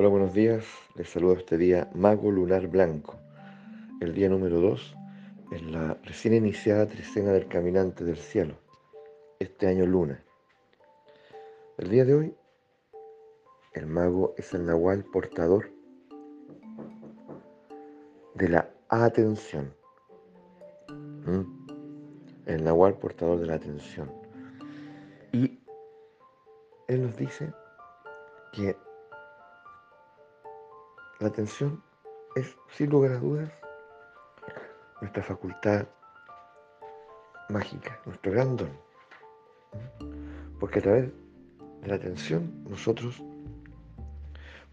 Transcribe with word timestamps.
Hola, 0.00 0.10
buenos 0.10 0.32
días. 0.32 0.64
Les 0.94 1.08
saludo 1.08 1.32
este 1.32 1.56
día 1.56 1.90
Mago 1.92 2.30
Lunar 2.30 2.68
Blanco, 2.68 3.16
el 4.00 4.14
día 4.14 4.28
número 4.28 4.60
2 4.60 4.96
en 5.50 5.72
la 5.72 5.94
recién 6.04 6.34
iniciada 6.34 6.86
trecena 6.86 7.32
del 7.32 7.48
Caminante 7.48 8.04
del 8.04 8.16
Cielo, 8.16 8.54
este 9.40 9.66
año 9.66 9.86
luna. 9.86 10.22
El 11.78 11.90
día 11.90 12.04
de 12.04 12.14
hoy, 12.14 12.36
el 13.72 13.88
mago 13.88 14.34
es 14.36 14.54
el 14.54 14.66
nahual 14.66 15.02
portador 15.02 15.68
de 18.36 18.48
la 18.50 18.70
atención. 18.88 19.74
¿Mm? 21.26 21.66
El 22.46 22.62
nahual 22.62 22.94
portador 22.98 23.40
de 23.40 23.46
la 23.46 23.54
atención. 23.54 24.12
Y 25.32 25.58
él 26.86 27.02
nos 27.02 27.16
dice 27.16 27.52
que 28.52 28.76
la 31.20 31.28
atención 31.28 31.82
es, 32.36 32.56
sin 32.70 32.90
lugar 32.90 33.12
a 33.12 33.18
dudas, 33.18 33.50
nuestra 35.00 35.22
facultad 35.22 35.86
mágica, 37.48 38.00
nuestro 38.06 38.32
gran 38.32 38.56
don. 38.56 38.70
Porque 40.60 40.78
a 40.78 40.82
través 40.82 41.12
de 41.82 41.88
la 41.88 41.96
atención 41.96 42.62
nosotros 42.68 43.22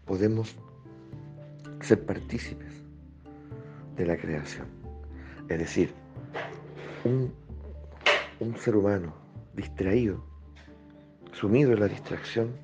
podemos 0.04 0.56
ser 1.80 2.04
partícipes 2.06 2.74
de 3.96 4.06
la 4.06 4.16
creación. 4.16 4.68
Es 5.48 5.58
decir, 5.58 5.92
un, 7.04 7.32
un 8.38 8.56
ser 8.56 8.76
humano 8.76 9.14
distraído, 9.54 10.24
sumido 11.32 11.72
en 11.72 11.80
la 11.80 11.88
distracción, 11.88 12.56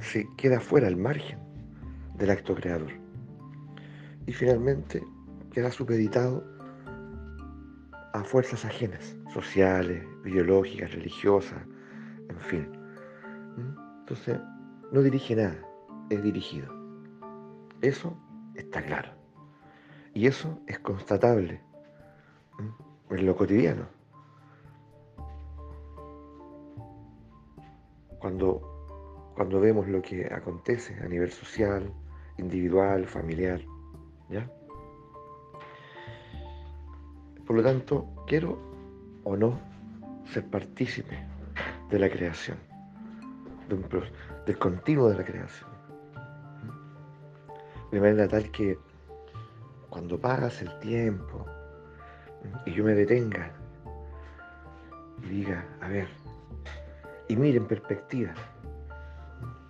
se 0.00 0.26
queda 0.36 0.60
fuera, 0.60 0.86
al 0.86 0.96
margen 0.96 1.45
del 2.16 2.30
acto 2.30 2.54
creador. 2.54 2.92
Y 4.26 4.32
finalmente 4.32 5.02
queda 5.52 5.70
supeditado 5.70 6.44
a 8.12 8.24
fuerzas 8.24 8.64
ajenas, 8.64 9.16
sociales, 9.32 10.04
biológicas, 10.24 10.92
religiosas, 10.92 11.62
en 12.28 12.40
fin. 12.40 12.72
Entonces, 14.00 14.38
no 14.92 15.02
dirige 15.02 15.36
nada, 15.36 15.56
es 16.10 16.22
dirigido. 16.22 16.72
Eso 17.82 18.16
está 18.54 18.82
claro. 18.82 19.10
Y 20.14 20.26
eso 20.26 20.58
es 20.66 20.78
constatable 20.78 21.60
en 23.10 23.26
lo 23.26 23.36
cotidiano. 23.36 23.86
Cuando, 28.18 29.32
cuando 29.36 29.60
vemos 29.60 29.86
lo 29.88 30.00
que 30.00 30.26
acontece 30.32 30.94
a 31.00 31.08
nivel 31.08 31.30
social, 31.30 31.92
individual, 32.38 33.06
familiar. 33.06 33.60
¿Ya? 34.28 34.50
Por 37.46 37.56
lo 37.56 37.62
tanto, 37.62 38.08
quiero 38.26 38.58
o 39.24 39.36
no 39.36 39.58
ser 40.32 40.44
partícipe 40.46 41.16
de 41.90 41.98
la 41.98 42.08
creación, 42.10 42.58
del 44.46 44.58
continuo 44.58 45.08
de 45.08 45.16
la 45.16 45.24
creación. 45.24 45.70
De 47.92 48.00
manera 48.00 48.26
tal 48.26 48.50
que 48.50 48.78
cuando 49.88 50.20
pagas 50.20 50.60
el 50.62 50.78
tiempo 50.80 51.46
y 52.66 52.72
yo 52.72 52.84
me 52.84 52.94
detenga 52.94 53.52
y 55.22 55.28
diga, 55.28 55.64
a 55.80 55.88
ver, 55.88 56.08
y 57.28 57.36
mire 57.36 57.58
en 57.58 57.66
perspectiva, 57.66 58.34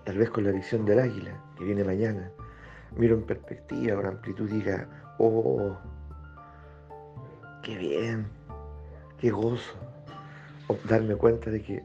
tal 0.05 0.19
vez 0.19 0.31
con 0.31 0.45
la 0.45 0.51
visión 0.51 0.85
del 0.85 1.01
águila 1.01 1.41
que 1.57 1.65
viene 1.65 1.85
mañana, 1.85 2.31
miro 2.97 3.15
en 3.15 3.23
perspectiva, 3.23 3.97
con 3.97 4.07
amplitud, 4.07 4.51
diga, 4.51 4.89
oh, 5.19 5.77
qué 7.63 7.77
bien, 7.77 8.27
qué 9.19 9.31
gozo. 9.31 9.75
O 10.69 10.77
darme 10.89 11.15
cuenta 11.15 11.51
de 11.51 11.63
que 11.63 11.85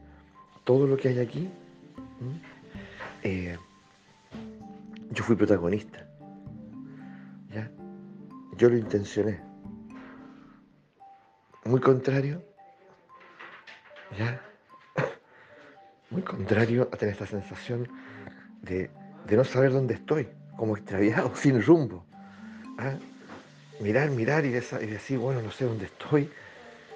todo 0.63 0.88
lo 0.88 0.97
que 0.97 1.09
hay 1.09 1.19
aquí, 1.19 1.50
eh, 3.24 3.58
yo 5.12 5.24
fui 5.24 5.35
protagonista. 5.35 6.08
¿ya? 7.53 7.69
Yo 8.58 8.69
lo 8.69 8.78
intencioné. 8.78 9.40
Muy 11.66 11.80
contrario, 11.80 12.44
¿ya? 14.18 14.41
Muy 16.09 16.24
contrario 16.24 16.90
a 16.91 16.97
tener 16.97 17.14
esta 17.14 17.28
sensación 17.28 17.88
de, 18.64 18.90
de 19.28 19.38
no 19.38 19.44
saber 19.44 19.72
dónde 19.72 19.94
estoy 19.94 20.28
como 20.61 20.77
extraviado, 20.77 21.35
sin 21.35 21.59
rumbo. 21.59 22.05
¿ah? 22.77 22.94
Mirar, 23.79 24.11
mirar 24.11 24.45
y, 24.45 24.51
decir, 24.51 25.17
bueno, 25.17 25.41
no 25.41 25.49
sé 25.49 25.66
dónde 25.66 25.85
estoy. 25.85 26.29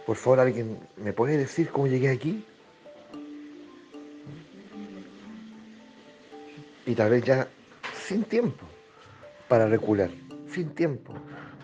Por 0.06 0.18
favor, 0.18 0.42
alguien 0.42 0.78
me 0.98 1.14
puede 1.14 1.36
decir 1.36 1.70
cómo 1.72 1.88
llegué 1.88 2.12
aquí. 2.12 2.46
Y 6.86 6.94
tal 6.94 7.10
vez 7.10 7.24
ya 7.24 7.48
sin 8.06 8.24
tiempo 8.26 8.64
para 9.48 9.66
recular, 9.66 10.12
sin 10.54 10.70
tiempo 10.76 11.16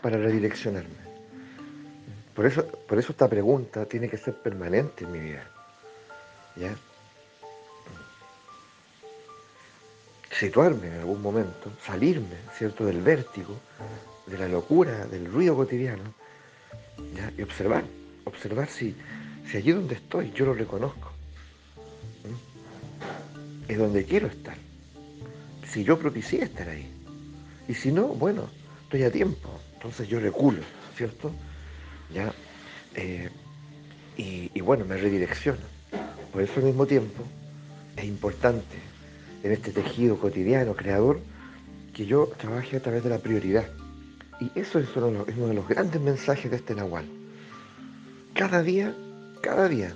para 0.02 0.18
redireccionarme. 0.18 1.02
Por 2.34 2.48
eso, 2.48 2.66
por 2.66 2.98
eso 2.98 3.12
esta 3.12 3.28
pregunta 3.28 3.86
tiene 3.86 4.10
que 4.10 4.18
ser 4.18 4.34
permanente 4.34 5.04
en 5.04 5.12
mi 5.12 5.20
vida. 5.20 5.44
¿Ya? 6.56 6.76
Situarme 10.42 10.88
en 10.88 10.94
algún 10.94 11.22
momento, 11.22 11.72
salirme, 11.86 12.36
¿cierto?, 12.58 12.84
del 12.84 13.00
vértigo, 13.02 13.56
de 14.26 14.40
la 14.40 14.48
locura, 14.48 15.06
del 15.06 15.32
ruido 15.32 15.56
cotidiano, 15.56 16.16
y 17.38 17.42
observar, 17.44 17.84
observar 18.26 18.68
si, 18.68 18.96
si 19.48 19.58
allí 19.58 19.72
donde 19.72 19.94
estoy 19.94 20.32
yo 20.32 20.46
lo 20.46 20.56
reconozco, 20.56 21.12
es 23.68 23.78
donde 23.78 24.04
quiero 24.04 24.26
estar, 24.26 24.58
si 25.72 25.84
yo 25.84 26.00
propicié 26.00 26.44
estar 26.44 26.68
ahí, 26.70 26.92
y 27.68 27.76
si 27.76 27.92
no, 27.92 28.08
bueno, 28.08 28.50
estoy 28.86 29.04
a 29.04 29.12
tiempo, 29.12 29.48
entonces 29.76 30.08
yo 30.08 30.20
reculo, 30.20 30.64
¿cierto? 30.98 31.32
¿Ya? 32.12 32.34
Eh, 32.96 33.30
y, 34.18 34.50
y 34.56 34.62
bueno, 34.62 34.86
me 34.86 34.98
redirecciono. 34.98 35.62
Por 36.34 36.42
eso 36.42 36.54
al 36.56 36.64
mismo 36.64 36.88
tiempo 36.88 37.24
es 37.96 38.06
importante 38.06 38.92
en 39.44 39.52
este 39.52 39.72
tejido 39.72 40.20
cotidiano, 40.20 40.76
creador, 40.76 41.20
que 41.94 42.06
yo 42.06 42.28
trabaje 42.38 42.78
a 42.78 42.80
través 42.82 43.04
de 43.04 43.10
la 43.10 43.20
prioridad. 43.20 43.66
Y 44.40 44.52
eso 44.60 44.80
es 44.80 44.96
uno, 44.96 45.26
de 45.26 45.54
los 45.54 45.68
grandes 45.68 46.02
mensajes 46.02 46.50
de 46.50 46.58
este 46.58 46.76
Nahual. 46.76 47.06
Cada 48.34 48.64
día, 48.64 48.96
cada 49.42 49.68
día, 49.68 49.94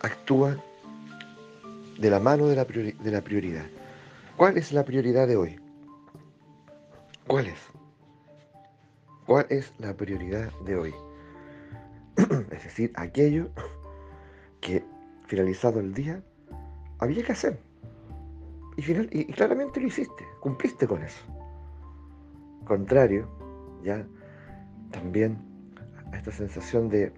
actúa 0.00 0.56
de 1.98 2.10
la 2.10 2.20
mano 2.20 2.46
de 2.46 2.56
la, 2.56 2.64
de 2.64 3.10
la 3.10 3.20
prioridad. 3.22 3.66
¿Cuál 4.36 4.56
es 4.56 4.72
la 4.72 4.84
prioridad 4.84 5.26
de 5.26 5.36
hoy? 5.36 5.60
¿Cuál 7.26 7.46
es? 7.46 7.58
¿Cuál 9.26 9.46
es 9.50 9.72
la 9.78 9.94
prioridad 9.94 10.52
de 10.64 10.76
hoy? 10.76 10.94
es 12.16 12.64
decir, 12.64 12.92
aquello 12.94 13.48
que 14.60 14.84
finalizado 15.26 15.80
el 15.80 15.92
día 15.92 16.22
había 16.98 17.24
que 17.24 17.32
hacer. 17.32 17.58
Y, 18.76 19.24
claramente 19.32 19.80
lo 19.80 19.86
hiciste, 19.86 20.24
cumpliste 20.40 20.86
con 20.86 21.02
eso. 21.02 21.24
Contrario, 22.66 23.26
ya 23.82 24.06
también 24.90 25.38
a 26.12 26.16
esta 26.16 26.30
sensación 26.30 26.88
de, 26.88 27.12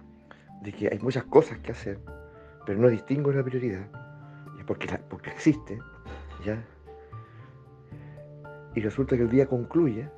que 0.77 0.87
hay 0.89 0.99
muchas 0.99 1.25
cosas 1.25 1.57
que 1.59 1.71
hacer, 1.71 1.99
pero 2.65 2.79
no 2.79 2.87
distingo 2.87 3.31
la 3.33 3.43
prioridad, 3.43 3.85
porque, 4.65 4.87
porque 5.09 5.31
existe, 5.31 5.79
ya. 6.45 6.63
Y 8.75 8.81
resulta 8.81 9.17
que 9.17 9.23
el 9.23 9.29
día 9.29 9.45
concluye, 9.45 10.09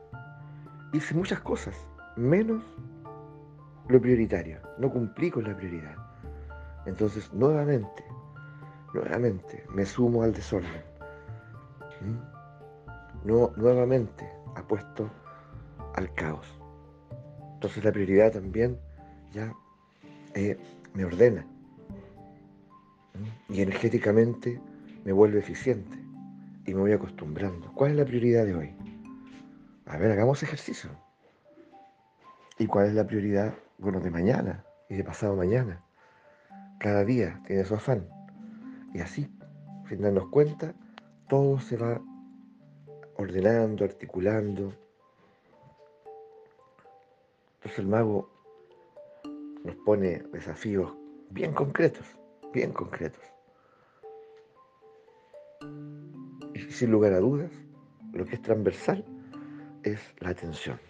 hice 0.93 1.15
muchas 1.15 1.39
cosas, 1.39 1.75
menos 2.17 2.63
lo 3.87 3.99
prioritario, 3.99 4.59
no 4.77 4.91
cumplí 4.91 5.31
con 5.31 5.45
la 5.45 5.57
prioridad. 5.57 5.95
Entonces, 6.85 7.33
nuevamente, 7.33 8.03
nuevamente 8.93 9.65
me 9.73 9.85
sumo 9.85 10.21
al 10.21 10.33
desorden 10.33 10.90
no, 13.23 13.51
nuevamente 13.55 14.29
apuesto 14.55 15.09
al 15.95 16.13
caos. 16.13 16.47
Entonces 17.53 17.83
la 17.83 17.91
prioridad 17.91 18.31
también 18.31 18.79
ya 19.31 19.53
eh, 20.33 20.57
me 20.93 21.05
ordena 21.05 21.45
y 23.49 23.61
energéticamente 23.61 24.59
me 25.03 25.11
vuelve 25.11 25.39
eficiente 25.39 25.97
y 26.65 26.73
me 26.73 26.81
voy 26.81 26.93
acostumbrando. 26.93 27.71
¿Cuál 27.73 27.91
es 27.91 27.97
la 27.97 28.05
prioridad 28.05 28.45
de 28.45 28.55
hoy? 28.55 28.75
A 29.85 29.97
ver, 29.97 30.11
hagamos 30.11 30.41
ejercicio. 30.43 30.89
¿Y 32.57 32.67
cuál 32.67 32.87
es 32.87 32.93
la 32.93 33.05
prioridad, 33.05 33.53
bueno, 33.77 33.99
de 33.99 34.11
mañana 34.11 34.63
y 34.89 34.95
de 34.95 35.03
pasado 35.03 35.35
mañana? 35.35 35.83
Cada 36.79 37.03
día 37.03 37.41
tiene 37.45 37.65
su 37.65 37.75
afán. 37.75 38.07
Y 38.93 38.99
así, 38.99 39.29
sin 39.89 40.01
darnos 40.01 40.27
cuenta, 40.29 40.73
todo 41.31 41.61
se 41.61 41.77
va 41.77 41.97
ordenando, 43.15 43.85
articulando. 43.85 44.73
Entonces 47.53 47.79
el 47.79 47.87
mago 47.87 48.29
nos 49.63 49.77
pone 49.85 50.23
desafíos 50.33 50.93
bien 51.29 51.53
concretos, 51.53 52.05
bien 52.51 52.73
concretos. 52.73 53.23
Y 56.53 56.59
sin 56.69 56.91
lugar 56.91 57.13
a 57.13 57.21
dudas, 57.21 57.51
lo 58.11 58.25
que 58.25 58.35
es 58.35 58.41
transversal 58.41 59.05
es 59.83 60.01
la 60.19 60.31
atención. 60.31 60.81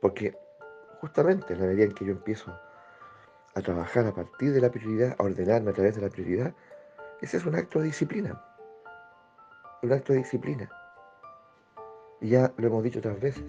Porque 0.00 0.36
justamente 1.02 1.52
en 1.52 1.60
la 1.60 1.66
medida 1.66 1.84
en 1.84 1.94
que 1.94 2.04
yo 2.04 2.10
empiezo 2.10 2.52
a 3.54 3.60
trabajar 3.60 4.06
a 4.06 4.12
partir 4.12 4.52
de 4.52 4.60
la 4.60 4.72
prioridad, 4.72 5.14
a 5.16 5.22
ordenarme 5.22 5.70
a 5.70 5.74
través 5.74 5.94
de 5.94 6.02
la 6.02 6.08
prioridad, 6.08 6.52
ese 7.22 7.36
es 7.36 7.46
un 7.46 7.54
acto 7.54 7.78
de 7.78 7.84
disciplina. 7.84 8.53
Un 9.84 9.92
acto 9.92 10.14
de 10.14 10.20
disciplina. 10.20 10.66
Y 12.22 12.30
ya 12.30 12.50
lo 12.56 12.68
hemos 12.68 12.82
dicho 12.82 13.00
otras 13.00 13.20
veces. 13.20 13.44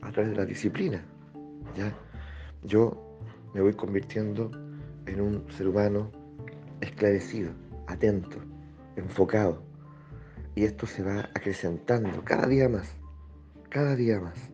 A 0.00 0.10
través 0.10 0.30
de 0.30 0.36
la 0.38 0.46
disciplina. 0.46 1.04
¿ya? 1.76 1.92
Yo 2.62 3.18
me 3.52 3.60
voy 3.60 3.74
convirtiendo 3.74 4.50
en 5.04 5.20
un 5.20 5.44
ser 5.52 5.68
humano 5.68 6.10
esclarecido, 6.80 7.52
atento, 7.88 8.38
enfocado. 8.96 9.62
Y 10.54 10.64
esto 10.64 10.86
se 10.86 11.02
va 11.02 11.28
acrecentando 11.34 12.24
cada 12.24 12.46
día 12.46 12.66
más, 12.66 12.90
cada 13.68 13.94
día 13.94 14.18
más. 14.18 14.50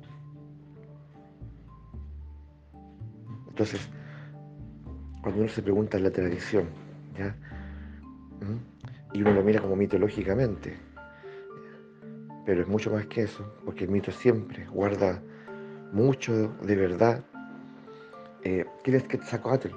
Entonces, 3.46 3.88
cuando 5.22 5.42
uno 5.42 5.48
se 5.48 5.62
pregunta 5.62 6.00
la 6.00 6.10
tradición, 6.10 6.68
¿ya? 7.16 7.28
¿Mm? 8.40 8.69
Y 9.12 9.22
uno 9.22 9.32
lo 9.32 9.42
mira 9.42 9.60
como 9.60 9.76
mitológicamente, 9.76 10.76
pero 12.44 12.62
es 12.62 12.68
mucho 12.68 12.90
más 12.90 13.06
que 13.06 13.22
eso, 13.22 13.54
porque 13.64 13.84
el 13.84 13.90
mito 13.90 14.12
siempre 14.12 14.66
guarda 14.66 15.22
mucho 15.92 16.48
de 16.62 16.76
verdad. 16.76 17.24
Eh, 18.42 18.64
¿Quién 18.82 18.96
es 18.96 19.04
Quetzalcoatl? 19.04 19.68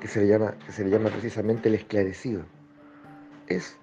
Que 0.00 0.08
se, 0.08 0.20
le 0.20 0.28
llama, 0.28 0.52
que 0.64 0.72
se 0.72 0.84
le 0.84 0.90
llama 0.90 1.10
precisamente 1.10 1.68
el 1.68 1.74
esclarecido. 1.74 2.42
Es 3.46 3.76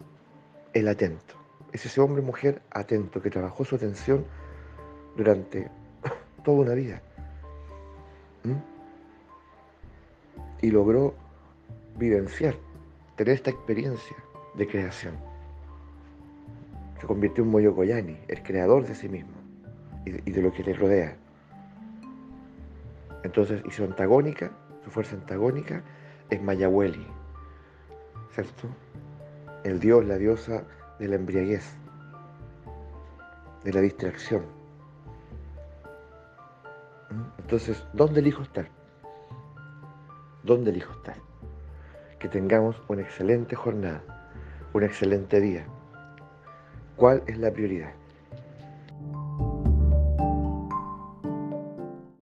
el 0.74 0.88
atento. 0.88 1.36
Es 1.74 1.86
ese 1.86 2.02
hombre 2.02 2.22
mujer 2.22 2.62
atento 2.72 3.22
que 3.22 3.30
trabajó 3.30 3.66
su 3.66 3.76
atención 3.76 4.26
durante 5.16 5.70
toda 6.44 6.58
una 6.62 6.74
vida. 6.74 7.02
¿Mm? 8.44 8.78
y 10.62 10.72
logró 10.72 11.14
vivenciar, 11.98 12.56
tener 13.16 13.36
esta 13.36 13.50
experiencia 13.50 14.16
de 14.58 14.68
creación. 14.68 15.16
Se 17.00 17.08
convirtió 17.08 17.44
en 17.44 17.52
Moyokoyani, 17.52 18.18
el 18.28 18.44
creador 18.44 18.86
de 18.86 18.96
sí 18.96 19.08
mismo 19.08 19.34
y 20.06 20.32
de, 20.32 20.42
lo 20.42 20.52
que 20.52 20.64
le 20.64 20.74
rodea. 20.74 21.16
Entonces, 23.24 23.62
y 23.66 23.72
su 23.72 23.84
antagónica, 23.84 24.52
su 24.84 24.90
fuerza 24.90 25.16
antagónica, 25.16 25.84
es 26.30 26.42
Mayahueli, 26.42 27.06
¿cierto? 28.32 28.68
El 29.64 29.80
dios, 29.80 30.06
la 30.06 30.18
diosa 30.18 30.64
de 31.00 31.08
la 31.08 31.16
embriaguez, 31.16 31.76
de 33.64 33.74
la 33.74 33.82
distracción. 33.82 34.44
¿Mm? 37.10 37.40
Entonces, 37.40 37.86
¿dónde 37.94 38.20
elijo 38.22 38.44
estar? 38.44 38.70
dónde 40.48 40.72
elijo 40.72 40.94
estar. 40.94 41.18
Que 42.18 42.28
tengamos 42.28 42.82
una 42.88 43.04
excelente 43.04 43.56
jornada, 43.56 44.02
un 44.74 44.84
excelente 44.84 45.40
día. 45.40 45.66
¿Cuál 46.96 47.24
es 47.28 47.38
la 47.38 47.52
prioridad? 47.52 47.94